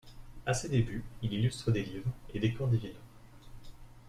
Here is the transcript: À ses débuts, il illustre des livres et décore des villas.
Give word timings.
À 0.47 0.55
ses 0.55 0.67
débuts, 0.69 1.03
il 1.21 1.31
illustre 1.31 1.69
des 1.69 1.83
livres 1.83 2.09
et 2.33 2.39
décore 2.39 2.69
des 2.69 2.77
villas. 2.77 2.97